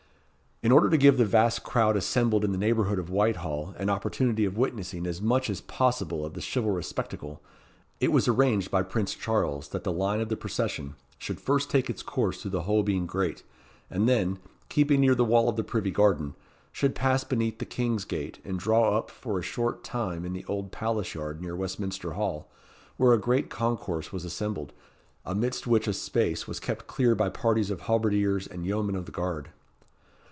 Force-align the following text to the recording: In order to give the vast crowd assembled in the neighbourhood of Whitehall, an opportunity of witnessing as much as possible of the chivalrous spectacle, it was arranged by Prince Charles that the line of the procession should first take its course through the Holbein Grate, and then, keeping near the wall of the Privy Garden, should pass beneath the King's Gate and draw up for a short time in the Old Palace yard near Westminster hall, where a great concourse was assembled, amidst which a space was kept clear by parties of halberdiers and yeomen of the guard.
In 0.63 0.71
order 0.71 0.91
to 0.91 0.97
give 0.97 1.17
the 1.17 1.25
vast 1.25 1.63
crowd 1.63 1.97
assembled 1.97 2.45
in 2.45 2.51
the 2.51 2.57
neighbourhood 2.59 2.99
of 2.99 3.09
Whitehall, 3.09 3.73
an 3.79 3.89
opportunity 3.89 4.45
of 4.45 4.59
witnessing 4.59 5.07
as 5.07 5.19
much 5.19 5.49
as 5.49 5.59
possible 5.59 6.23
of 6.23 6.35
the 6.35 6.39
chivalrous 6.53 6.87
spectacle, 6.87 7.41
it 7.99 8.11
was 8.11 8.27
arranged 8.27 8.69
by 8.69 8.83
Prince 8.83 9.15
Charles 9.15 9.69
that 9.69 9.83
the 9.83 9.91
line 9.91 10.21
of 10.21 10.29
the 10.29 10.37
procession 10.37 10.93
should 11.17 11.39
first 11.41 11.71
take 11.71 11.89
its 11.89 12.03
course 12.03 12.39
through 12.43 12.51
the 12.51 12.61
Holbein 12.61 13.07
Grate, 13.07 13.41
and 13.89 14.07
then, 14.07 14.37
keeping 14.69 15.01
near 15.01 15.15
the 15.15 15.25
wall 15.25 15.49
of 15.49 15.55
the 15.55 15.63
Privy 15.63 15.89
Garden, 15.89 16.35
should 16.71 16.93
pass 16.93 17.23
beneath 17.23 17.57
the 17.57 17.65
King's 17.65 18.05
Gate 18.05 18.37
and 18.45 18.59
draw 18.59 18.95
up 18.95 19.09
for 19.09 19.39
a 19.39 19.41
short 19.41 19.83
time 19.83 20.23
in 20.23 20.33
the 20.33 20.45
Old 20.45 20.71
Palace 20.71 21.15
yard 21.15 21.41
near 21.41 21.55
Westminster 21.55 22.11
hall, 22.11 22.47
where 22.97 23.13
a 23.13 23.17
great 23.19 23.49
concourse 23.49 24.13
was 24.13 24.25
assembled, 24.25 24.73
amidst 25.25 25.65
which 25.65 25.87
a 25.87 25.93
space 25.93 26.45
was 26.47 26.59
kept 26.59 26.85
clear 26.85 27.15
by 27.15 27.29
parties 27.29 27.71
of 27.71 27.81
halberdiers 27.81 28.45
and 28.45 28.63
yeomen 28.67 28.93
of 28.95 29.07
the 29.07 29.11
guard. 29.11 29.49